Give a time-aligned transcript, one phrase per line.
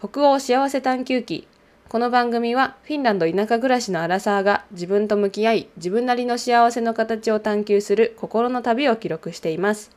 [0.00, 1.46] 北欧幸せ探求記。
[1.88, 9.92] この番組はフィンランド田舎暮らしのアラサーが自分と向き合い自分なりの幸せの形を探求する心の旅を記録しています。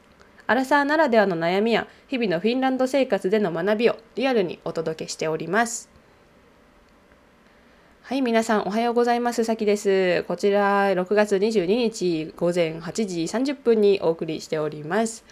[0.45, 5.89] アラサーならではの悩みや日々のフィンランド生活での学びをリアルにお届けしております。
[8.03, 9.43] はい皆さんおはようございます。
[9.43, 10.23] さきです。
[10.27, 15.25] こちら6月22日午前8時30分にお送りしております。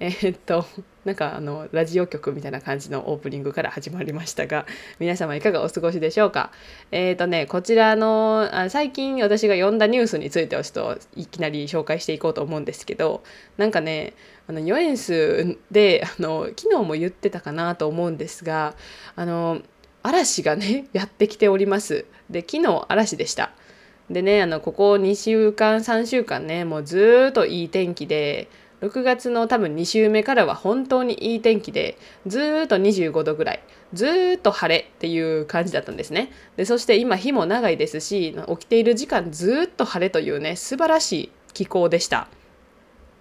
[0.00, 0.64] えー、っと
[1.04, 4.66] なんかあのラジオ局みたいな感じのオープニングから始まりましたが
[5.00, 6.52] 皆様いかがお過ごしでしょうか？
[6.92, 13.24] えー、っとねこちらのあ最近私が読んだニュースについてをちょっといきなり紹介していこうと思うんですけど
[13.56, 14.14] なんかね
[14.46, 18.76] あのヨエンスであの昨日も言ってたかなと思うんですが
[19.16, 19.60] あの
[20.04, 22.06] 嵐がね やってきております。
[22.30, 23.50] で昨日嵐でした。
[24.10, 28.48] でねあのここ2週間3週間ねもうずっといい天気で
[28.82, 31.96] 6月の多分2週目からは本当にいい天気で
[32.26, 36.32] ずっと25度ぐらいずっと晴れっていう感じだったんですね。
[36.56, 42.28] でそして今日も長いですし起きている時間ずっと晴れというね素晴らしい気候でした。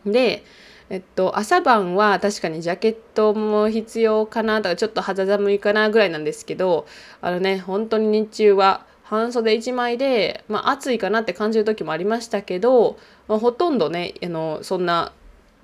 [0.05, 0.43] で
[0.89, 6.85] えっと、朝晩は確かにジャケットも必要かなとかちょっと肌寒いかなぐらいなんですけど
[7.21, 12.97] あのね本当に日中は半袖1枚で、まあ、暑いかなって感じる時もありましたけど、
[13.29, 15.13] まあ、ほとんどねあのそんな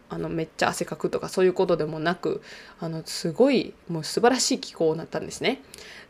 [0.10, 2.42] あのめっちゃ汗かくとかそういうことでもなく
[2.80, 5.62] あのすごいもう素晴らしい気候になったんですね。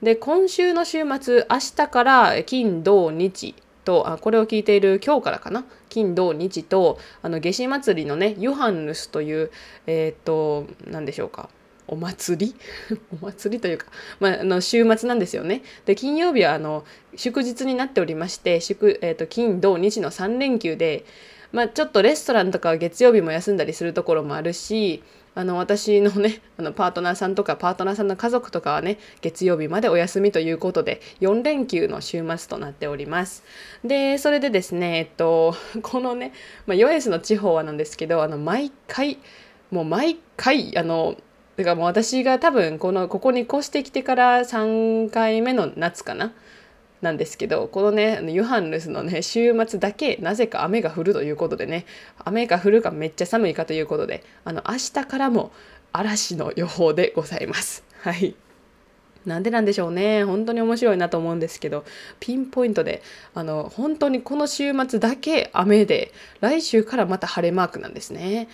[0.01, 5.65] で今週の週末明日から金土日とあこれを聞いている今日からかな？
[5.89, 9.51] 金土日とあの夏至祭りのねユハンヌスという
[9.87, 11.49] えっ、と何でしょうか
[11.87, 12.55] お祭り？
[13.21, 13.87] お祭りというか、
[14.19, 15.63] まあ、の週末なんですよね。
[15.85, 16.83] で金曜日はあの
[17.15, 21.05] 祝日になっておりまして祝、えーと金土日の3連休で
[21.51, 25.03] まあ、ちょっとレストランとかは月曜日も休んだりするところもあるし
[25.33, 33.43] あの私のね あのパートナーさんとかパートナーさんの家族とかはね月曜日までお休みということで4連休の週末となっております。
[33.83, 36.33] でそれでですねえっと このね、
[36.65, 39.19] まあ、ヨエスの地方はなんですけどあの毎回
[39.69, 41.15] もう毎回あの
[41.55, 46.33] だかもう私が多分このここに越してきてから3回目の夏かな
[47.01, 51.85] なんですけどこのねユハンヌスのね週末だけなぜか雨が降るということでね
[52.17, 55.51] 雨が降るかめっちゃ寒いかということであの明日からも
[55.93, 57.83] 嵐の予報でございます。
[58.01, 58.35] はい
[59.25, 61.83] なんでなんでしょうね本当に面白いなと思うんですけど
[62.21, 63.01] ピンポイントで
[63.33, 68.47] あの本当にこの週末だけ雨で来週からまた晴れマークなんですね。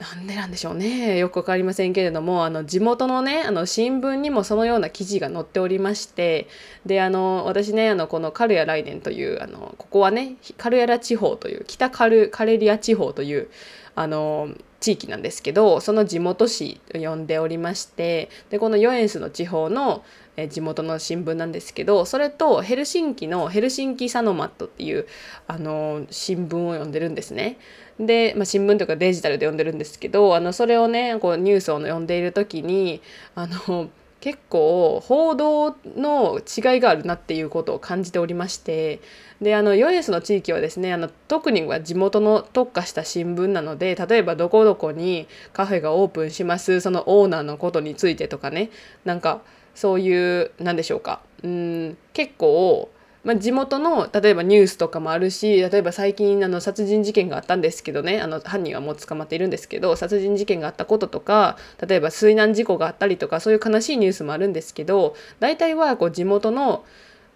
[0.00, 1.18] なんでなんでしょうね。
[1.18, 6.48] よく分かりませんけれどもあの地元のねあの新聞にもそのような記事が載っておりまして
[6.86, 13.50] であの私ねあのこのカルヤ来年というあのここはねカルヤラ地方という北カルカレリア地方という
[13.94, 14.48] あの
[14.80, 20.02] 地域なんですけどその地元紙呼んでおりましてでこのヨエンスの地方の
[20.36, 25.06] え地元の新聞なんですけどそれとヘルシンキのヘルシンキサノマットっていう
[25.46, 27.58] あの新聞を読んでるんですね。
[27.98, 33.02] で、まあ、新聞とかデジタルで読んでるんですけどあのそれをねこうニュースを読んでいる時に
[33.34, 39.00] あの結構報道の違いがあるなっていうことを感じておりまして
[39.40, 48.70] であのヨエスの地域はですねあの特には地元の特化した新聞なので例えばどこどこにカフェがオープンしますそのオーナーのことについてとかね
[49.04, 49.40] なんか
[49.74, 52.90] そういう何でしょうかうん結構
[53.22, 66.84] まあ、地元の例えばニュースとかもあるし例えば最近あの殺人事件があったんですけどねあの犯人はもう捕まっているんですけど殺人事件があったこととか例えば水難事故があったりとかそういう悲しいニュースもあるんですけど大体はこう地元の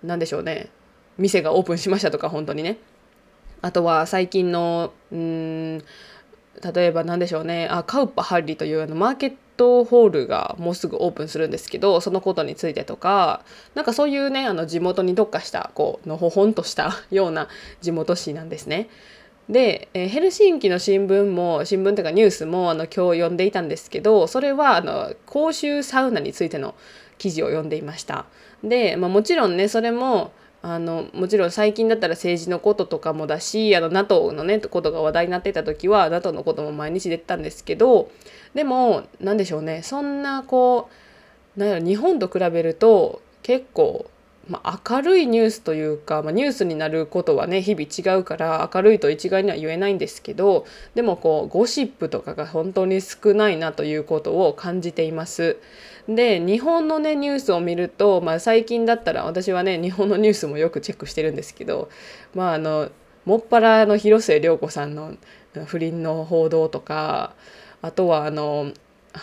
[0.03, 0.71] 何でしょうね
[1.19, 2.79] 店がオープンしましたとか本当にね。
[3.61, 5.79] あとは最近のうん
[6.75, 13.43] 例えば何でしょうねあカウパハッリというあのマーケットトホールがもうすぐオープンするんですけどそのことについてとか
[13.75, 17.49] なんかそういうねあの地元に特化したこうのほほんとした ような
[17.81, 18.89] 地元紙なんですね。
[19.47, 26.75] で、えヘルシンキの新聞も新聞というかニュースもあの今日読んでいたんですけどそれはあの公衆サウナについての
[27.19, 28.25] 記事を読んでいました。
[28.63, 30.33] で、まあ、もちろんねそれも
[30.67, 38.11] あのもちろん最近だったら政治のこととかもだしあの NATO のねことが話題になってた時は NATO のことも毎日出てたんですけど
[38.55, 40.89] でも何でしょうねそんなこ
[41.57, 44.11] うなん日本と比べると結構
[44.49, 55.57] まあ、明るいニュースというか、まあ、ニュースになることはね日々違うから明るいと一概には言えないんですけどでもこうゴシップとかが本当に少ないなということを感じています。
[56.07, 61.89] で日本のねニュースを見ると、まあ、最近だったら私はね日本のニュースもよくチェックしてるんですけど
[62.35, 62.91] まああの
[63.25, 65.15] もっぱらの広末涼子さんの
[65.65, 67.33] 不倫の報道とか
[67.85, 68.73] あとはあの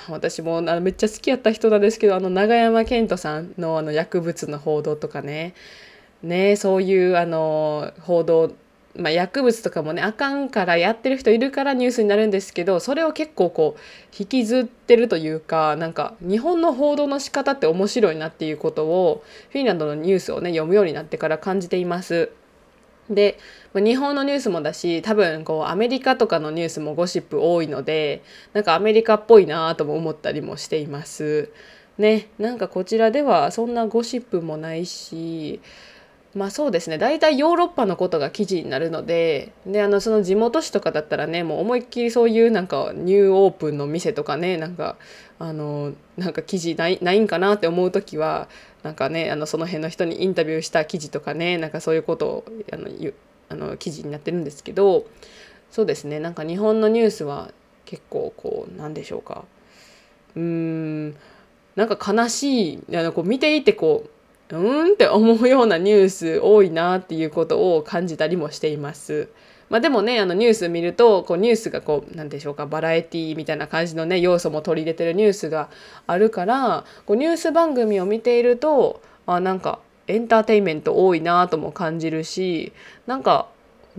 [0.08, 5.56] 私もあのめっちゃ好きやった人なんですけどあの永山絢斗さんのあの薬物の報道とかね
[6.22, 8.54] ねそういうあの報道
[8.94, 13.81] まあ、薬物とかもねあかんからやってる人いるからニュースになるんですけどそれを結構こう
[14.18, 22.31] 引きずってるというかなんか日本の報道の仕方って面白いなっていうことをフィンランドのニュースをね読むようになってから感じています。
[23.10, 23.38] で
[23.73, 28.21] 日本のニュースもだし多分こうアメリカとかのニュースもゴシップ多いので
[28.53, 31.50] なんかアメリカっぽいなとも思ったりもしています。
[31.97, 35.62] ねなんかこちらではそんなゴシップもないし
[36.33, 44.97] まあそうですね大体ヨーロッパのことが記事になるのでであのその地元紙とかだったらねもう思いっきりそういうなんかニューオープンの店とかねなんか
[45.39, 48.47] あのなんか記事ないないんかなって思う時は
[48.83, 52.88] なんかねあのその辺の人にインタビューした記事とかねなんかそういうことをあの
[53.51, 55.06] あの記事になってるんですけど
[55.69, 57.51] そうですねなんか日本のニュースは
[57.86, 59.44] 結構こうなんでしょうか
[60.36, 61.15] うーん
[61.75, 64.06] なんか悲しいあのこう見ていてこ
[64.51, 69.30] ううんって思うようなニュース多いなっていうことを感じたりもしています。
[69.69, 75.69] まあ、でもねあのニュース見るとこうニュースがこうなんでしょうかバラエティみたいな感じのね要素も取り入れてるニュースが
[76.07, 82.74] あるからこうニュース番組を見ているとあなんかエンターテインメント多いなとも感じるし
[83.07, 83.48] なんか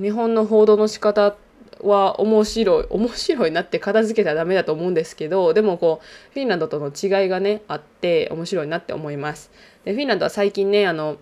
[0.00, 1.36] 日本の報道の仕方
[1.82, 9.50] は面白い面白いなって片付けたらダメだと思うんですけどでもこうフィンランドとの違いがねあって面白いなって思います。
[9.84, 11.16] でフィンランドは最近ねあの、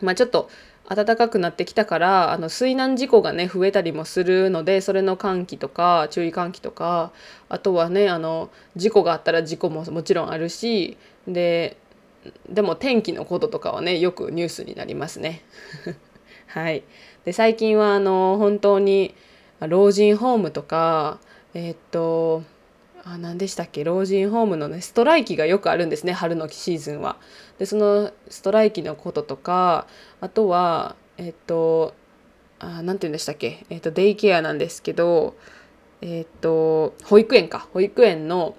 [0.00, 0.48] まあ、ちょっと
[0.88, 7.12] 暖かくなってきたからあの水難事故がね増えたりもするのでそれの換気とか注意喚起とか
[7.48, 11.78] あとはねあの事故があったら事故ももちろんあるしで
[12.48, 15.42] でも天気のこととかはねよくニュースになりますね。
[16.48, 16.84] はい、
[17.24, 19.14] で最近はあの本当に
[19.60, 21.18] 老人ホームとか
[21.54, 22.42] えー、っと
[23.04, 23.84] あ何でしたっけ？
[23.84, 27.16] 老人ホームのねストライキがよくあるんですね春のシーズンは。
[27.58, 29.86] でそのストライキのこととか
[30.20, 31.94] あとはえっと
[32.60, 35.34] 何て言うんでしたっけ、えっと、デイケアなんですけど
[36.00, 38.56] えっと保育園か保育園の、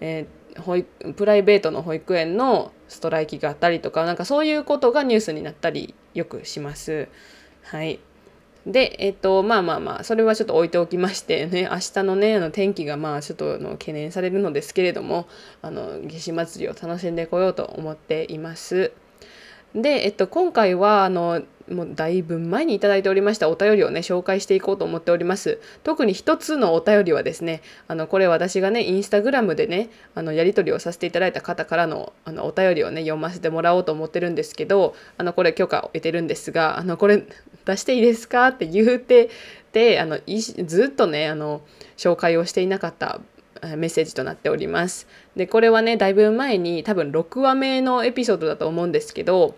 [0.00, 0.26] えー、
[0.58, 7.08] 保育プライベートの保育園のストライキがあったりとかなんかそういうことがニュースになったりよくします。
[7.62, 8.00] はい、
[8.66, 15.26] で、えっと、まあまあまあ、それはちょっと置いておきまして ね、明日のね、あの天気がまあちょっとの懸念されるのですけれども、
[15.62, 18.92] あの、夏至祭りを楽しんでこようと思っています。
[19.74, 25.60] で、えっと、今回は、あの、もうだいぶ前に頂いておりましたお便りをね紹介していこうと思っております。
[25.82, 37.24] 特に一つのお便りはですねあのこれ私がねインスタグラムでねあのやり取りをさせていただいた方からのあのお便りをね読ませてもらおうと思ってるんですけどあのこれ許可を得てるんですがあのこれ
[37.64, 39.30] 出していいですかって言うて
[39.72, 41.60] であのずっとねあの
[41.96, 43.20] 紹介をしていなかった
[43.62, 45.06] メッセージとなっております。
[45.36, 49.54] でこれはねだいぶ前に多分6話目のエピソードだと思うんですけど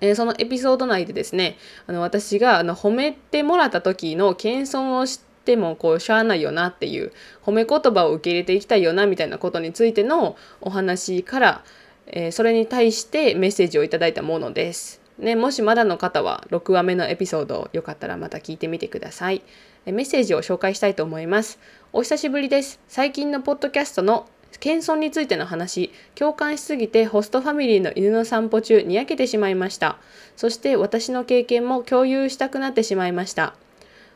[0.00, 1.56] えー、そのエピソード内でですね
[1.86, 7.12] あの私があの褒めてもらった時の謙遜をしてもこうしゃあないよなっていう
[7.44, 11.64] 褒め言葉を受け入れていきたいよなみたいなことについてのお話から、
[12.06, 15.00] えー、それに対してメッセージをいただいたものです。
[15.18, 19.42] ね、もしまだの方は6話目のエピソードよかったらまた聞いてみてください。
[19.92, 21.58] メッセージを紹介したいと思います。
[21.92, 22.80] お久しぶりです。
[22.88, 24.28] 最近のポッドキャストの
[24.60, 29.98] 謙遜についての話、共感しすぎてホストファミリーの犬の散歩中にやけてしまいました。
[30.36, 33.54] そして私の経験も共有したくなってしまいました。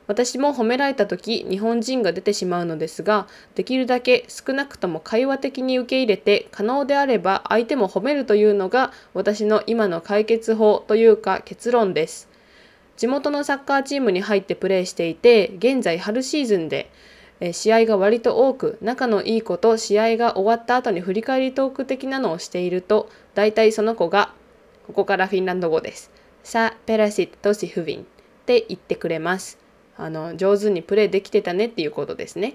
[0.07, 12.29] 私も褒められた時日本人が出てしまうのですができるだけ少なくとも会話的に受け入れて可能であれば相手も褒めるというのが私の今の解決法というか結論です
[12.97, 16.91] 地元のサッカーチームに入ってプレーしていて現在春シーズンで
[17.53, 24.33] 試合が割と多く仲のいい子と試合が終わった後に振り返りトーク的なのをしていると大体その子が
[24.87, 26.11] ここからフィンランド語です。
[26.43, 28.05] Sä pelasit hyvin っ
[28.45, 29.59] て言ってくれます。
[29.97, 32.55] あの上手にプレーできてたねっていうことですね。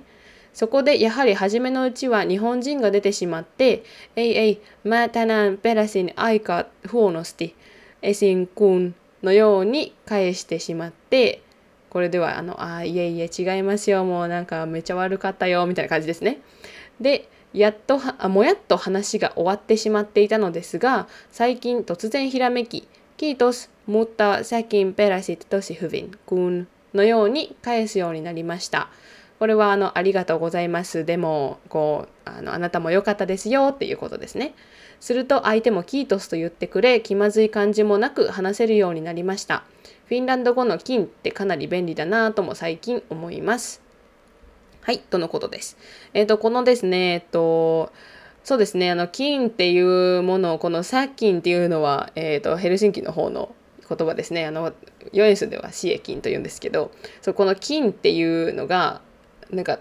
[0.54, 3.84] そこでやはり初めのうちは日本人が出てしまって、
[4.16, 7.54] ei ei, mä tänään pelasin aika huonosti、
[8.02, 11.42] エシンクンのように返してしまって、
[11.90, 16.40] これではあのあいえいえ違いますよもうなんかめちゃ悪かったよみたいな感じですね。
[17.02, 28.90] でやっとあもやっと話が終わってしまっていたのですが最近突然ひらめき「キートスムッタサキンペラシットシフビンクン」のように返すようになりました。
[29.40, 34.54] これはあのありがとうございますでもこうあのあなたも良かったですよっていうことですね。
[35.00, 39.64] すると相手もキートスと言ってくれ気まずい感じもなく話せるようになりました。
[40.06, 43.82] フィンランド語の金ってかなり便利だなぁとも最近思います。
[44.82, 45.78] はい、とのことです。
[46.14, 47.92] えっ、ー、と、このですね、えっ、と、
[48.44, 49.80] そうですね、あの、金ってい
[50.18, 53.54] うものを、この殺菌っていうのは、えっ、と、ヘルシンキの方の
[53.88, 54.46] 言葉ですね。
[54.48, 54.74] あの、
[55.14, 56.90] ヨエスではシエ金と言うんですけど、
[57.22, 59.02] そうこの金っていうのが、
[59.52, 59.80] なんか、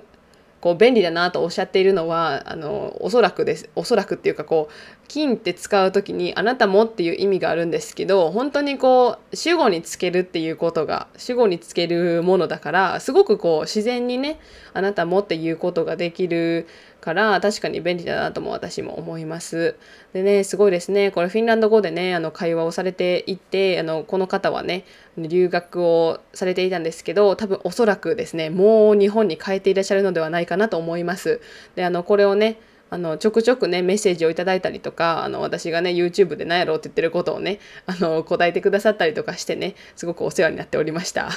[0.60, 14.38] こう便利だなとおっしゃっているのはあのおそらくですおそらくっていうかこう金って使う時にあなたもっていう意味があるんですけど本当にこう主語につけるっていうことが主語につけるものだからすごくこう自然にね
[14.74, 16.68] あなたもっていうことができる
[17.00, 19.76] から確かに便利だなとも私も思います。
[20.12, 24.84] でねすごいですねこれフィンランド語でねあの会話をされていてあのこの方はね
[25.16, 31.40] 留学をされていたんですけど多分おそらくですねもう日本に帰っていらっしゃるのではないかなと思います。
[31.76, 41.30] であのこれをねあのちょくちょくねメッセージをいただいたりとかあの私がね YouTube で何やろうって言ってることをねあの答えてくださったりとかしてねすごくお世話になっておりました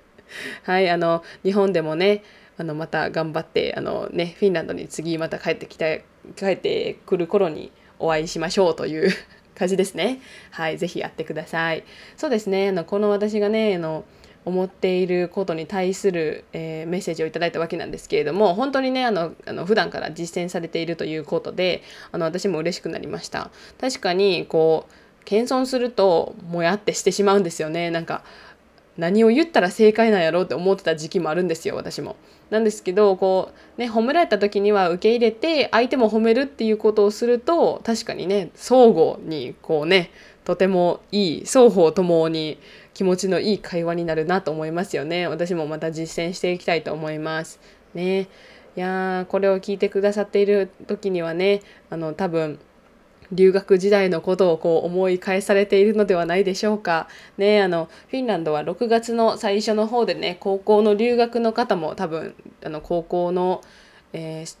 [0.62, 2.22] はいあの日本でもね
[2.56, 5.98] あのまた頑張ってあの、ね、フィンランドに次また帰ってきた
[6.36, 9.10] 帰ってくる頃にお会いしましょうという
[9.56, 10.20] 感じですね。
[10.50, 11.84] はい、ぜひやってください。
[12.16, 14.04] そうですね、あのこの私がねあの
[14.44, 21.82] 思っていることに対する、えー、メッセージをいただいたわけなんですけれども本当にねあのあの普段から実践されているということで
[22.12, 28.22] あの私も嬉しくなりました確かにこう謙遜するともやってしてしまうんですよねなんか
[28.96, 32.16] 何を言ったら正解なんやろうって思ってた時期もあるんですよ私も。
[32.50, 40.10] なんですけどこうね褒められた時には受け入れて相手も褒めるっていうことをすると確かにね相互にこうね
[40.44, 42.58] とてもいい双方ともに
[42.94, 45.26] 気持ちのいい会話になるなと思いますよね。
[45.28, 47.60] 私もまた実践していきたいと思います。
[47.92, 48.28] ね。
[48.76, 52.58] いやこれを聞いてくださっている時にはねあの多分
[53.30, 57.08] 留学時代のことをこう思い返されているのではないでしょうか。
[57.36, 62.34] ねあのフィンランドは6月の最初の方でね高校の留学の方も多分
[62.64, 63.60] あの高校の、
[64.12, 64.56] えー、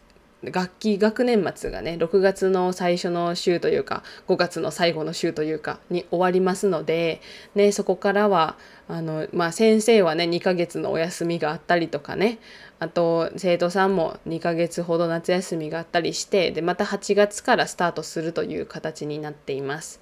[0.50, 7.20] 学期学年末がね6月の最初の週というか5月の最後の週というかに終わりますので、
[7.54, 8.56] ね、そこからは
[8.88, 12.38] あの、まあ、先生はね2ヶ月のお休みがあったりとかね
[12.78, 20.00] あと生徒さんも2ヶ月ほど夏休みがあったりしてでまた8月からスタートするという形になっています。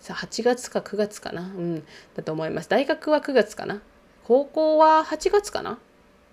[0.00, 1.42] さ8月か9月かな？
[1.42, 1.84] うん
[2.14, 2.68] だと思います。
[2.68, 3.80] 大学は9月かな？
[4.24, 5.78] 高校は8月かな？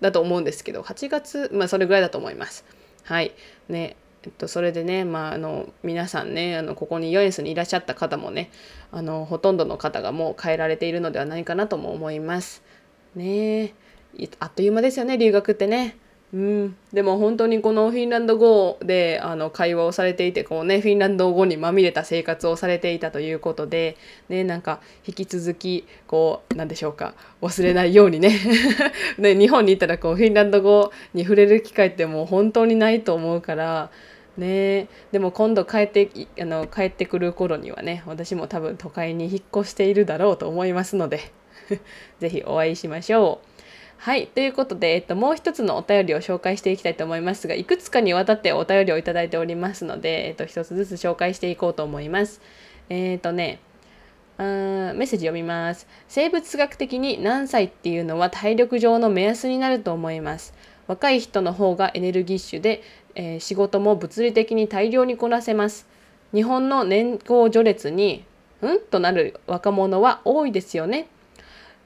[0.00, 2.64] だと思うんですけど8月まあそれぐらいだと思います。
[3.10, 3.32] はい
[3.68, 8.50] ねえっと、それでね、まあ、あの皆さんねあのここにヨエスにいらっしゃった方もね
[8.92, 12.62] あのほとんどの方がもう変えられているのではないかなとも思います。
[13.16, 13.74] ね
[14.38, 15.96] あっという間ですよね留学ってね。
[16.32, 23.96] うん、でも本当にこのフィンランド語であの会話をされていてこう、ね、フィンランド語にまみれた生活をされていたということで、
[24.28, 28.38] ね、なんか引き続きこうなんでしょうか忘れないようにね
[29.18, 33.90] ね日本に行ったらこうフィンランド語に触れる機会ってもう本当にないと思うから。
[34.36, 36.08] ね、でも今度帰って
[36.40, 41.32] あの帰ってくる頃にはね私も多分都会に引っ越しているだろうと思いますので
[42.20, 43.49] 是非お会いしましょう。
[44.02, 44.28] はい。
[44.28, 52.40] ということで、えっと、もう一つのお便りを紹介していきたいと思いますが、いくつかにわたってお便りをいただいておりますので、えっと、一つずつ紹介していこうと思います。
[52.88, 53.60] えっ、とね、
[54.38, 55.86] メッセージ読みます。
[56.08, 60.54] 生物学的に何歳っていうのは体力上の目安になると思います。
[60.86, 62.82] 若い人の方がエネルギッシュで、
[63.14, 65.86] えー、仕事も物理的に大量にこなせます。
[66.32, 68.24] 日本の年功序列に、
[68.62, 68.80] ん？
[68.90, 71.08] となる若者は多いですよね。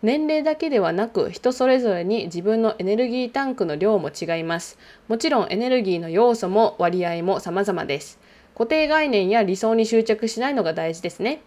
[0.04, 4.78] 年齢だけではなく人それぞれに自分のエネルギータンクの量も違います。
[5.08, 8.18] もちろんエネルギーの要素も割合も様々です。
[8.52, 11.40] 固定概念や理想に執着しないのが大事ですね。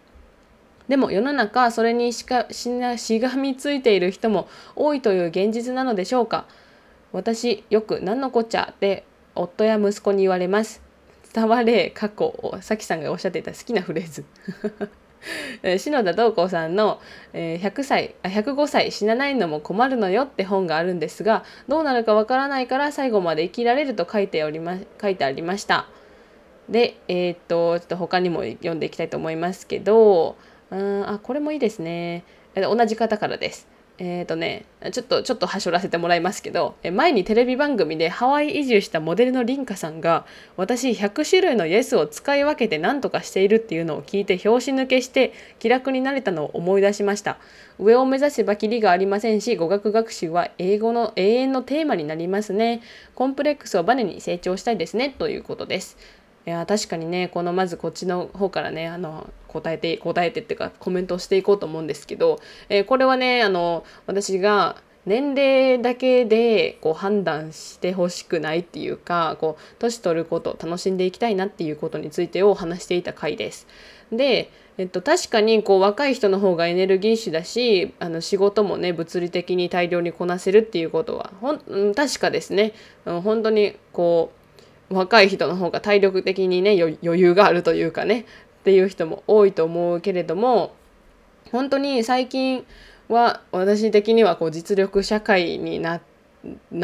[0.88, 6.46] でも世の中それにしかしなしがみついている人も多いという現実なのでしょうか
[7.12, 9.04] 私よく何のこっちゃって
[9.36, 10.82] 夫や息子に言われます。
[11.32, 14.24] 伝われ過去さきさんがおっしゃっていた好きなフレーズ
[15.78, 17.00] 篠田道子さんの
[17.34, 25.86] 「100歳あ105歳死なないのも困るのよ」って本があるんですがどうなるかわからないから最後まで生きられると書いておりま書いてありました。
[26.68, 30.36] でえー、っとちょっと他にも読んでいきたいと思いますけど
[30.70, 33.77] うんあこれもいいですね同じ方からです。
[33.98, 40.24] えっ、ー、とね、ちょっと、ちょっとはしょらせてもらいますけど、前にテレビ番組でハワイ移住したモデルのリンカさんが、
[40.56, 47.38] 私100種類のイエスを使い分けて何とかしているっていうのを聞いて拍子抜けして気楽になれたのを思い出しました。
[47.80, 52.82] 上を目指せばきりがありませんし、語学学習は英語の永遠のテーマになりますね。
[53.16, 55.96] コンプレックスをバネに成長したいですね、ということです。
[56.48, 62.40] いや確かにねこのまずこっちの方からねあの答えて答えてっていうかコメントをしていこうと思うんですけど、
[62.70, 73.66] えー、これはねあの私が年齢だけでこう判断してほしくないっていうかこう年取ること楽しんでいきたいなっていうことについてを話していた回です。
[74.10, 82.72] で、えっと、確かにこう若い人の方がエネルギッシュだしあの仕事もね物理的に大量にこなせるっていうことはほん確かですね
[83.04, 84.38] 本当にこう
[84.90, 88.24] 若い人の方が体力的にね余裕があるというかねっ
[88.64, 90.74] ていう人も多いと思うけれども
[91.52, 92.64] 本当に最近
[93.08, 96.00] は私的にはこう実力社会にな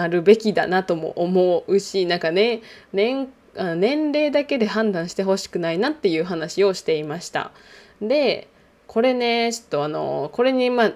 [0.08, 7.52] るべきだなとも思うしなんかね年年齢だけで判断してほしくないなっていう話をしていました。
[8.00, 8.49] で
[8.87, 10.92] これねちょっとあのこれにまあ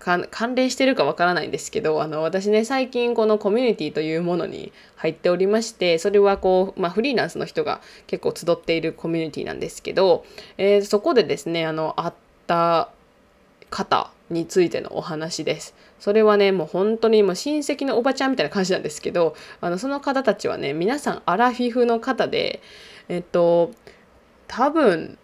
[0.00, 10.24] 関連してるかわからないんですけどあの私ね最近このコミュニティというものに入っておりましてそれはこう、まあ、フリーランスの人が結構集っているコミュニティなんですけど、
[10.56, 12.14] えー、そこでですねあの会っ
[12.46, 12.88] た
[13.68, 15.74] 方についてのお話です。
[15.98, 22.62] それはねもう本当にもう親戚のおばちゃんみたいな感じなんですけどあのその方たちはね皆さんアラフィフの方で
[23.08, 23.72] えっと
[24.46, 25.18] 多分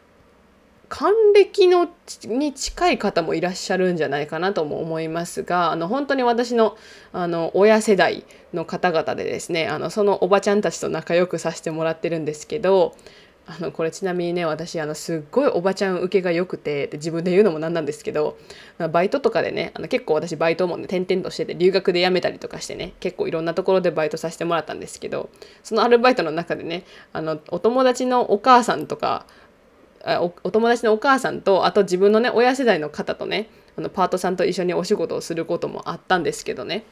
[0.99, 1.91] 還暦の
[2.25, 6.79] に近い方もいらっしゃるんじゃないかなとも思いますがあの本当に私の
[7.13, 8.25] あの親世代
[8.55, 12.97] の方々でですねあのそのおばちゃんたちと仲良くさせてもらってるんですけど
[13.47, 18.39] あのこれちなみにね私あのすっごいおばちゃん受けが良くて自分で言うのもなんなんですけど
[18.91, 25.29] バイトとかでねあの結構私バイトもね転々としてて留学で辞めたりとかしてね結構いろんなところでバイトさせてもらったんですけど
[25.63, 29.27] そのアルバイトの中でねあのお友達のお母さんとか
[30.07, 36.85] おお友達のお母さんとあと自分のね親世代の方とねあのパートさんと一緒にお仕事をすることもあったんですけどね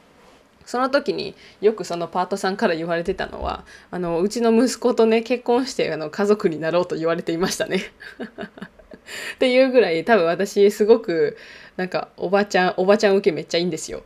[0.65, 7.83] その時によくそのパートさんから言われてたのはあのうちの息子とね結婚してあの家族になろうと言われていましたね。
[9.35, 11.37] っていうぐらい多分私すごく
[11.77, 14.03] なんかおばちゃんおばちゃん受けめっちゃいいんですよ。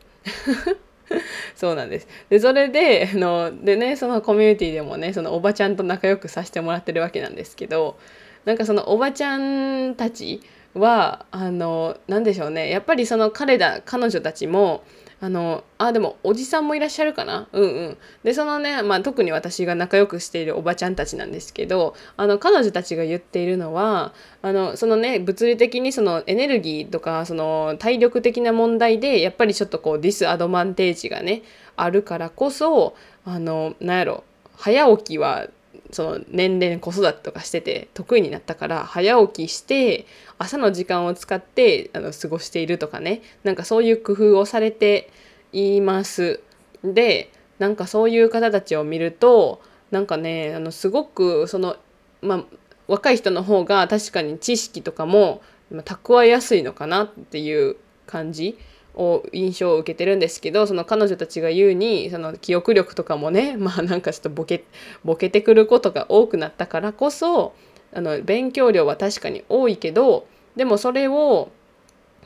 [1.55, 2.07] そうなんです。
[2.29, 7.97] でそれであのでねそのコミュニティでもねそのおばちゃんと仲良くさせてもらってるわけなんですけど
[8.45, 10.41] なんかそのおばちゃんたち
[10.73, 12.69] はあの何でしょうね。
[12.69, 14.83] やっぱりその彼ら彼女たちも
[15.21, 17.49] あのあでもおじさんもいらっしゃるかな？
[17.51, 17.97] うんうん。
[18.23, 31.41] でそのね、まあ、特に私が仲良くしているおばちゃんたちなんですけどあの彼女たちが言っているのはあのそのね物理的にそのエネルギーとかその体力的な問題でやっぱりちょっとこうディスアドバンテージがね
[31.75, 34.23] あるからこそあのなんやろ
[34.55, 35.47] 早起きは
[35.91, 40.05] その年齢子育てとかしてて得意になったから早起きして
[40.37, 45.11] 朝の時間を使ってあの過ごしているとかねなんかそういう工夫をされて
[45.51, 46.41] います。
[46.83, 51.75] でなんかそういう方たちを見るとなんかねあのすごくその
[52.21, 52.45] まあ
[52.87, 57.75] 若い人の方が確かに知識とかも蓄えやすいのかなっていう
[58.07, 58.57] 感じ
[58.99, 64.65] を印象を受けてるんですけどその彼女たちが言うにその記憶力とかもね まあなんかちょっとボケ
[65.05, 67.53] ボケてくることが多くなったからこそ
[67.93, 71.49] あの勉強量は確かに多いけどでもそれを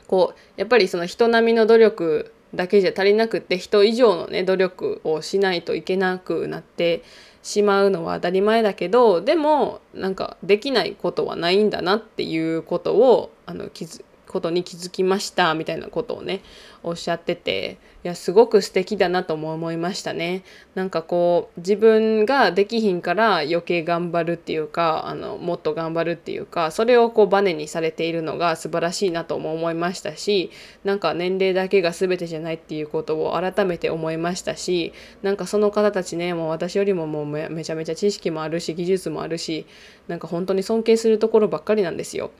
[0.08, 7.02] こうやっぱりその人並みの努力だけじゃ足りなくって人以上のね努力をしないといけなくなって
[7.42, 14.02] しまうのは当たり前だけどでもなんかできないことはないんだなっていうことをあの気づ
[14.34, 16.40] ことに気づきましたみたいなことをね
[16.82, 20.42] おっしゃってていやすごく素敵だなとも思いましたね
[20.74, 30.50] なんかこう自分ができひんから余計頑張るっていうかあのもっと頑張るっていうかそれをこうバネにされているのが素晴らしいなとも思いましたし
[30.82, 34.92] なんか年齢だけが全てじゃないっていうことを改めて思いましたし
[35.22, 39.64] なんかその方たちねもう私よりももうめちゃめちゃ知識もあるし技術もあるし
[40.08, 42.32] なんか本当に尊敬するところばっかりなんですよ。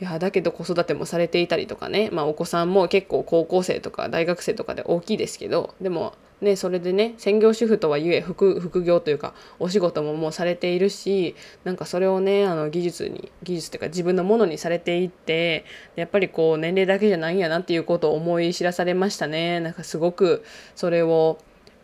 [0.00, 5.74] いやだけど子育てもされていたりとかね、まあ、お子さんも結構高校生とか大学生とかで大きいですけど。
[5.80, 11.34] でもねそれでね専業主婦とはいえ副副業というかお仕事ももうされているし
[11.64, 15.64] なんかそれをねあの技術に技術というか自分のものにされていって
[15.96, 19.58] やっぱりこう年齢だけじゃないんやなっていうことを思い知らされましたね。
[19.58, 20.44] なんかすごく
[20.76, 21.38] それを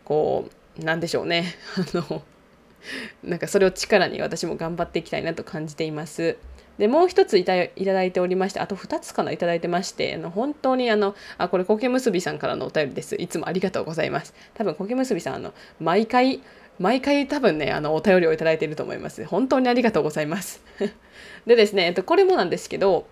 [0.05, 0.49] こ
[0.79, 1.55] うなんでしょうね。
[1.75, 2.23] あの
[3.23, 6.37] なんかそれを力に私も頑張っていきたいなと感じています。
[6.77, 13.15] でもう一ついたいただいておりましてあと2つかないただいてましてあの本当にあのあこれ苔むすびさんからのお便りです。
[13.15, 14.33] いつもありがとうございます。
[14.53, 16.41] 多分苔むすびさんあの毎回
[16.79, 19.23] 毎回多分ねあのお便りをいただいていると思います。
[19.25, 20.61] 本当にありがとうございます。
[21.47, 23.07] でですね、えっと、これもなんですけど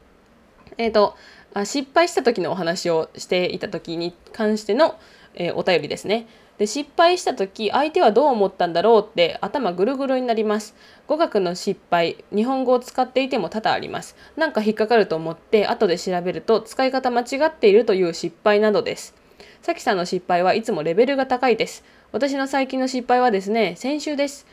[0.78, 1.16] えっと
[1.64, 4.98] 失敗した時のお話をしていた時に関しての、
[5.36, 6.28] えー、お便りですね。
[6.64, 10.76] で失敗した時相手はどう思ったんだろうって頭ぐるぐるになります
[11.08, 19.14] 語学の失敗日本語を使っていても多々ありますなんか引っかかると思って後で調べると使い方間違っているという失敗などです
[19.62, 21.86] さきさんの失敗はいつもレベルが高いです。
[22.12, 24.46] 私の最近の失敗はですね、先週です。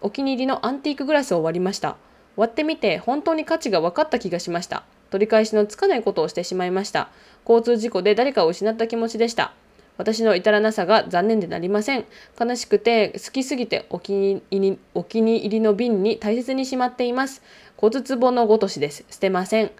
[0.00, 1.96] お気に入りのアンティークグラスを割りました。
[2.34, 4.82] 割ってみて本当に価値が分かった気がしました。
[5.10, 7.10] 取り返しのつかないことをしてしまいました。
[7.48, 9.52] 交通事故で誰かを失った気持ちでした。
[9.98, 12.04] 私の至らなさが残念でなりません。
[12.38, 17.42] 悲しくて好きすぎてお気に入りお気に入りの瓶に大切にしまっています。
[17.76, 19.04] 小壺のごとしです。
[19.10, 19.70] 捨てません。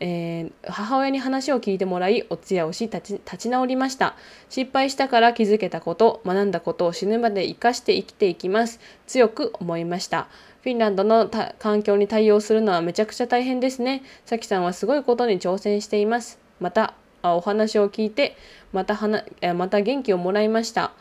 [0.00, 4.14] えー、母親に話を聞いてもらいお通夜をし立ち直りました
[4.48, 10.28] 失敗したから気づけたこと学んだことを死ぬまで生かして生きていきます強く思いました
[10.62, 11.28] フィンランドの
[11.58, 18.36] 環境に対応するのはめちゃくちゃ大変ですねさきさんはすごいことに挑戦していますまたあお話を聞いて
[18.72, 20.92] またはなまた元気をもらいました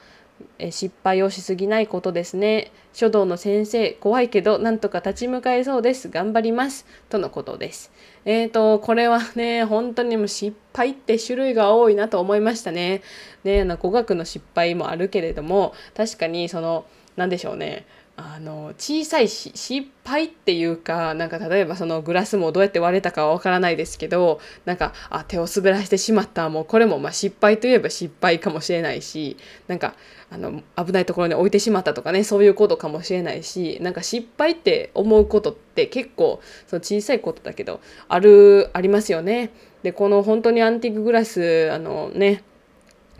[0.59, 2.71] え失敗をしすぎないことですね。
[2.93, 6.09] 書道の先生、怖いけど、なんとか立ち向かえそうです。
[6.09, 6.85] 頑張ります。
[7.09, 7.91] とのことです。
[8.25, 13.01] えっ、ー、と、これはね、本当にもう失敗って種類が多いなと思いましたね。
[13.43, 17.85] ね、あの、語学の失敗もあるけれども、確かにその、何でしょうね。
[18.19, 29.93] あの小さいし失敗っていうかなんか例えばそのグラスもどうやって割れたかはわからないですけどなんかあ手を滑らしてしまったもうこれもま失敗といえば失敗かもしれないしなんか
[30.31, 39.51] あの危ないところに置いてしまったとかねそういうことかもしれないしなんか失敗って思うことって結構その小さいことだけどあるありますよね。
[39.83, 42.43] でこの本当にアンティークグラスあのね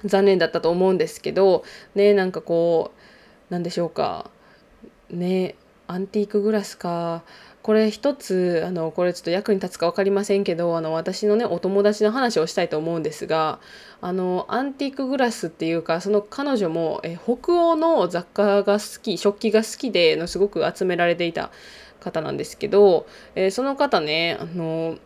[0.05, 2.91] 残念だったと思うんですけどねなんかこ
[3.49, 4.31] うなんでしょうか
[5.09, 5.55] ね
[5.87, 7.23] アンティークグラスか
[7.61, 13.59] これ一つあのこれちょっと役に立つか分かりませんけどあの私のねお友達の話をしたいと思うんですが
[13.99, 21.51] あのアンティークグラスっていうかその彼女もえ北欧の雑貨が好き食器が好きでのすごく集められていた
[21.99, 24.97] 方なんですけど、えー、その方ねあの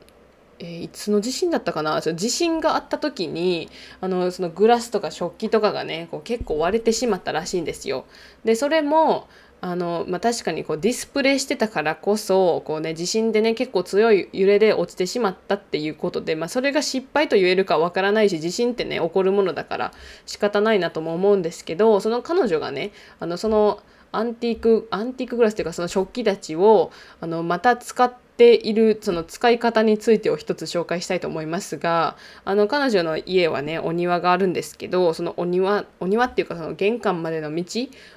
[0.64, 2.00] えー、いつの地震だったかな？
[2.02, 8.06] 地震があった時にあのそのグラスとか食器とかがねこう結構割れてしまったらしいんですよ。
[8.44, 9.28] でそれも
[9.62, 19.94] あの、まあ、確かにこうディスプレイしてたからこそこう、ね、地震でね結構強い揺れで落ちてしまったっていうことで、まあ、それが失敗と言えるかわからないし地震ってね起こるものだから
[20.26, 37.64] 仕方ないなとも思うんですけどその彼女がねあのそのアンティークアンティークグラスっていうかその食器たちをあのまた使ってているその使い方についてを一つ紹介したいと思いますがあの彼女の家はねお庭があるんですけどそのお庭お庭っていうかその玄関までの道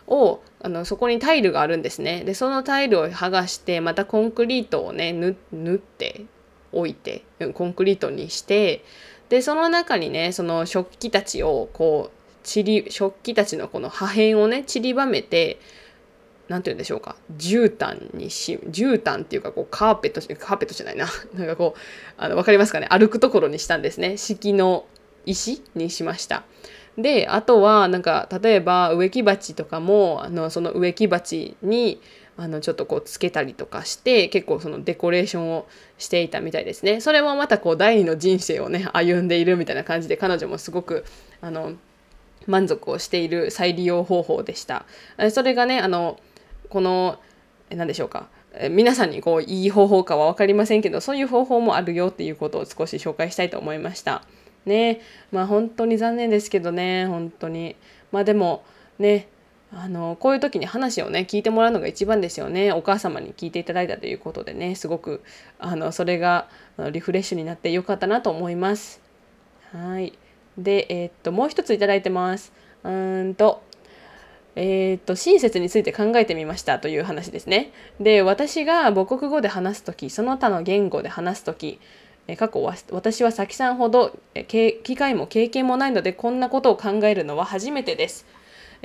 [0.07, 2.24] をあのそこにタイルがあるんですね。
[2.24, 6.24] でそのタイルを剥がしてまたコンクリートをね縫って
[6.72, 7.22] おいて
[7.53, 8.83] コンクリートにして
[9.29, 15.61] でその中にねその食器たちをこうちり食器たちのこの破片をね散りばめて
[16.48, 21.09] 何て言うんでしょうか絨毯にし絨毯っていうかこうカーペットカーペットじゃないな。
[21.37, 21.81] なんかこう
[22.16, 22.87] あの分かりますかね？
[22.88, 24.16] 歩くところにしたんですね。
[24.16, 24.87] 敷の
[25.27, 26.44] 石にしました。
[26.96, 32.00] であとはなんか例えば植木鉢とかもあのその植木鉢に
[32.37, 35.66] あのちょっとこうつけたりとかして結構そのデコレーションを
[35.98, 37.00] していたみたいですね。
[37.00, 41.04] それもまたこう第二の人生をね歩んでいるみたいな感じで彼女もすごく
[41.40, 41.74] あの
[42.46, 44.85] 満足をしている再利用方法でした。
[45.30, 46.18] それがねあの
[46.68, 47.20] この
[47.70, 48.28] 何でしょうか。
[48.70, 54.22] 皆さんにこういい方法かは分かりませんけどそういう方法もあるよっていうことを少し紹介したいと思いました。
[54.66, 55.00] ね
[55.33, 57.77] まあ本当に残念ですけどね本当に
[58.12, 58.64] まあでも
[58.98, 59.29] ね
[59.77, 65.22] あのこういう時に話をね聞いてもらうのが一番ですよねお母様に聞いていただいたということでねすごく
[65.59, 66.48] あのそれが
[66.92, 69.00] リフレッシュになってよかったなと思います。
[69.72, 70.12] はい
[70.57, 72.53] でえー、っともう一ついただいてます。
[72.85, 73.62] うんと
[74.57, 77.72] えー、っと親切について考えてみましたという話ですね。
[77.98, 81.81] で私が母国語で話す時その他の言語で話す時
[82.37, 88.26] 過去は私はさきさんほど機会も経験もないのでこんなことを考えるのは初めてです。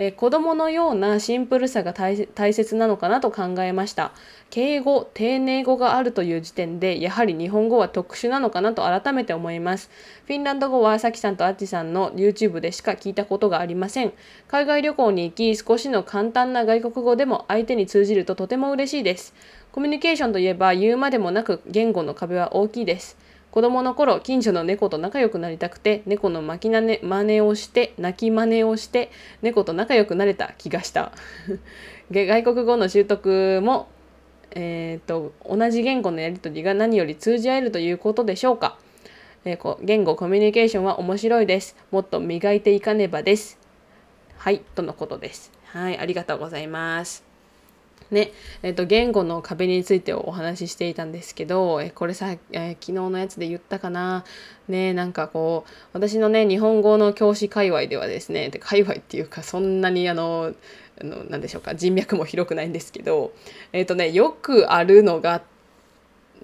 [0.02, 2.16] え子供のようなシンプルさが大
[2.54, 4.14] 切なのかなと考えました。
[4.50, 9.90] 敬語、丁寧語があるという時点で、やはり日本語は特殊なのかなと改めて思います。
[10.26, 14.14] フィンランド語はさきさんとあっちさんの YouTube でしか聞いたことがありません。
[14.48, 19.34] 海外旅行に行き、少しの簡単な外国語でも相手に通じるととても嬉しいです。
[19.74, 23.18] コミュニケーションといえば言うまでもなく言語の壁は大きいです。
[23.60, 31.12] 子供の頃近所の猫と仲良くなりたくて猫の巻きなね真似をして泣き真似をして猫と仲良くなれた気がした。
[32.10, 33.90] 外国語の習得も、
[34.52, 38.78] えーと、同じ言語のやり取りが何より通じ合えるということでしょうか、
[39.44, 41.76] えー、言語コミュニケーションは面白いです。
[41.92, 43.60] もっと磨いていかねばです。
[44.38, 45.52] はいとのことです。
[45.66, 47.29] はいありがとうございます。
[48.12, 48.32] ね
[48.64, 54.26] えっと、言語の壁についてお話ししていたんですけどえこれさ、え昨日のやつで言ったかな？
[54.68, 60.54] ねなんかこう私のね日本語の教師界隈ではですねで界隈っていうかそんなにあの
[61.00, 63.32] あの何でしょうか人脈も広くないんですけど
[63.74, 65.42] えっ、とねよくあるのが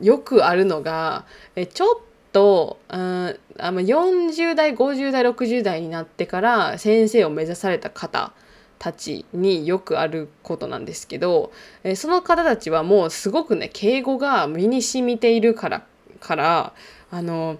[0.02, 1.26] よくあるのが
[1.56, 2.00] えちょっ
[2.32, 8.34] と、うん、あ40代50代60代になってから先生を目指された方
[8.80, 11.52] たちによくあることなんですけど、
[11.84, 15.86] えその方たちはもうすごくね敬語が身に染みているから
[16.20, 16.74] から
[17.12, 17.58] あの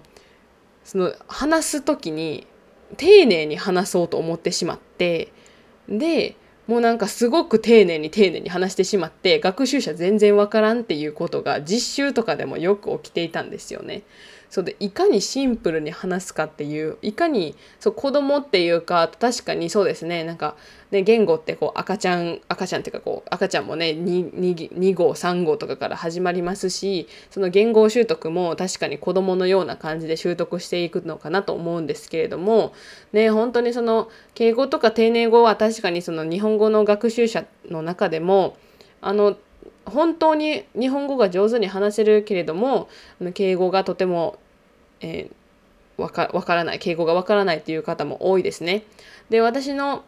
[0.84, 2.46] その話す時に
[2.96, 5.32] 丁寧に話そうと思ってしまって
[5.88, 14.02] でもうなんかすごく丁寧に丁寧に話してしまって学習者全然わからんっていうことが実習とかでもよく起きていたんですよね。
[14.56, 20.24] そうでいかにシンプルに話すかっていういかにそう子供っていうか確かにそうですね。
[20.24, 20.56] なんか
[20.90, 32.72] ね言語ってこう赤ちゃん赤ちゃんっていうかこう赤ちゃんもね 2, 2, 2号3号とかから始まりますしその言語習得も確かに子供のような感じで習得していくのかなと思うんですけれども
[33.12, 38.56] ね本当にその敬語とか丁寧語は確かにその日本語の学習者の中でも
[39.02, 39.36] あの
[39.86, 42.88] 本当に日本語が上手に話せるけれども
[43.34, 44.38] 敬語がとても、
[45.00, 48.84] えー、わかからない敬語がわからないっていう方も多いですね。
[49.30, 50.04] で私の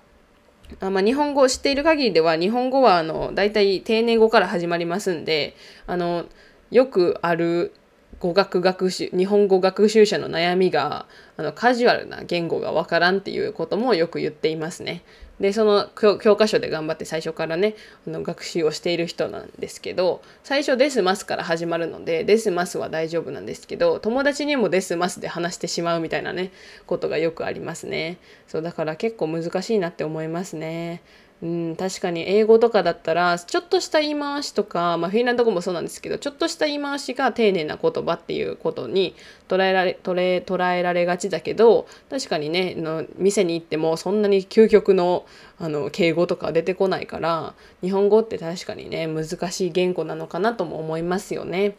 [0.80, 6.26] あまあ、日本語を知っている限りでは日本語はあの大体丁寧語から始まりますんであの
[6.70, 7.72] よくある
[8.20, 15.02] 語学学習日本語学習者の悩みがあのカジュアルな言語がわからんっていうこともよく言っていますね。
[15.40, 17.74] でその教科書で頑張って最初からね
[18.06, 26.50] あの学習をしている人なんですけど最初「ですます」から始まるので「ですます」は大丈夫なんですけど友達にも「ですます」で話してしまうみたいなね
[26.86, 28.18] ことがよくありますね。
[28.46, 31.02] そうだから結構難しいなって思いますね。
[31.40, 39.14] うん、確かに英語とかだったらちょっとした言い回しとか、まあ、フィンランド語もそうなんですけどちょっとした言い回しが丁寧な言葉っていうことに
[39.46, 45.26] 捉えられ捉え捉えられがちだけど確かにねの店に行ってもそんなに究極の
[45.60, 51.76] あの敬語とか出てこないから日本語って確かにね難しい言語なのかなとも思いますよね。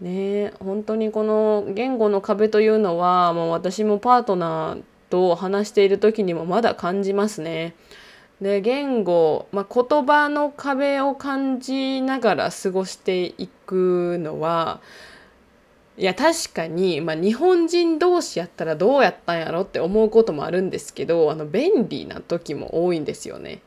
[0.00, 7.74] ね本当にこの言語の壁というのはもう私もパートナーと話している時にもまだ感じますね。
[8.42, 14.80] で言語、まあ、言葉の壁を感じながら過ごしていくのは
[15.96, 23.60] いや確かに、まあ、日本人同士やったらどうやったんやろって思うこともあるんですけどあの便利な時も多いんですよね。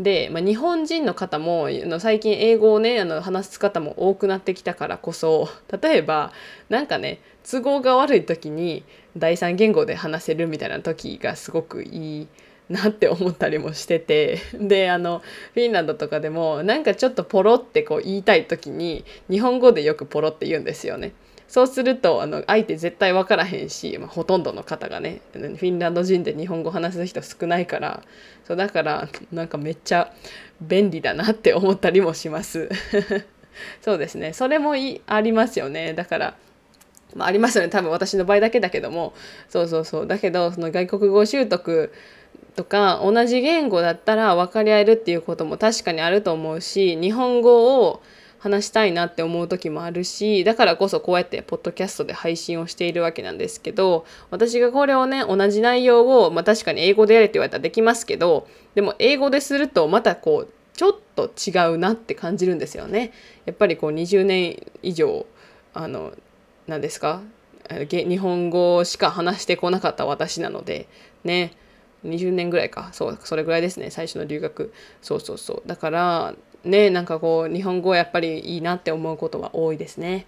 [0.00, 5.48] で、まあ、日本人の方もあの最近英語をねあの話す方も多くなってきたからこそ
[5.80, 6.32] 例えば
[6.68, 8.82] なんかね都合が悪い時に
[9.16, 12.28] 第三言語で話せるみたいな時がすごくいい。
[12.68, 15.22] なって思ったりもしててであの
[15.54, 21.12] フィンランドとかでもなんかちょっとポロってこう言いたい時に日本語でよくポロって言うんですよね。
[21.48, 28.02] そうするとあの相手絶対分からへんし、まあ、ほとんどの方がねフィンランド人で日本語話す人少ないから
[28.44, 30.12] そうだからなんかめっちゃ
[30.60, 32.68] 便利だなって思ったりもします。
[33.80, 34.32] そうですね。
[34.32, 35.94] それもいありますよね。
[35.94, 36.34] だから
[37.14, 37.70] まあ、ありますよね。
[37.70, 39.14] 多分私の場合だけだけども。
[39.48, 40.06] そうそうそう。
[40.06, 41.92] だけどその外国語習得
[42.56, 48.02] とか同じ言語だったら分かり合えるっていうことも確かにあると思うし日本語を
[48.38, 63.12] 話したいなって思う時もあるしだからこそこうやってポッドキャストで配信をしているわけなんですけど私がこれをね同じ内容を、まあ、確かに英語でやれって言われたらできますけどでも英語でするとまたこうちょっと違うなって感じるんですよね。
[63.46, 65.24] やっぱりこう20年以上
[65.72, 66.12] あの
[66.66, 67.22] 何ですか？
[67.70, 70.86] 日本語しか話してこなかった私なので
[71.24, 71.52] ね
[72.04, 72.90] 20年ぐらいか。
[72.92, 73.90] そうそれぐらいですね。
[73.90, 74.72] 最初の留学。
[75.02, 75.68] そうそうそう。
[75.68, 80.26] だからねなんかこう日本語やっぱりいいなって思うことは多いですね。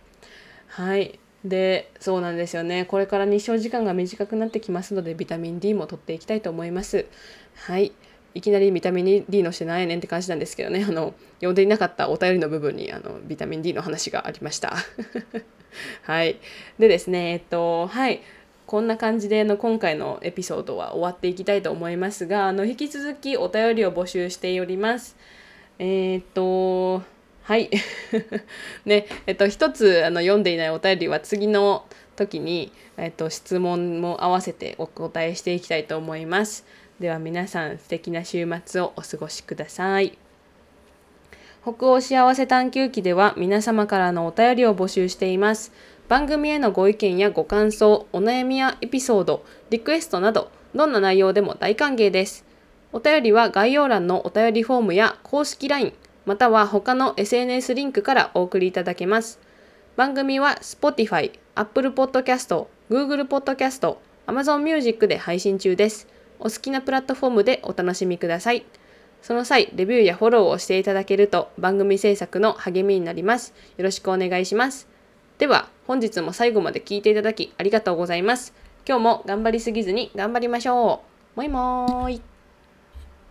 [0.69, 1.19] はい。
[1.45, 2.85] でそうなんですよね。
[2.85, 7.07] これから日照時間が短くなってきますのでビタミン D も取っていきたいと思います。
[7.55, 7.93] はい。
[8.35, 10.85] いきなりビタミン D のしてないねんって感じなんですけどね。
[10.87, 14.77] あの読んでいなかったお便りの部分にあのビタミン D の話がありました。
[16.03, 16.39] はい。
[16.79, 18.21] でですねえっとはい。
[18.69, 25.17] こんな感じでの今回のエピソードは終わっていきたいと思いますがあの引き続きお便りを募集しております。
[25.79, 27.03] えー、っと
[27.45, 27.71] はい
[28.85, 36.67] ねえっと一つあの読んでいないお便りは次の時に、えっと、質問も合わせてお答えしていきたいと思います。
[37.01, 40.19] では皆さん素敵な週末をお過ごしください。
[41.63, 45.73] 北欧幸せ探求記では皆様からのお便りを募集しています。
[46.09, 52.47] 番組へのご意見やご感想、お悩みやエピソード、リクエストなど、どんな内容でも大歓迎です。
[52.95, 55.93] お便りは概要欄のお便りフォームや公式 LINE、
[56.25, 59.39] または他の SNS リンクからお送りいただけます。
[59.97, 66.09] 番組は Spotify、Apple Podcast、Google Podcast、Amazon Music で配信中です。
[66.41, 68.65] お好きなプラットフォームでお楽しみください。
[69.21, 73.53] その際、レビューやフォローをしていただけると番組制作の励みになります。
[73.77, 74.98] よろしくお願いします。
[75.39, 78.53] では、本日も最後まで聞いていただきありがとうございます。
[78.85, 81.05] 今日も頑張りすぎずに頑張りましょ
[81.37, 81.39] う。
[81.39, 82.38] もいもーい。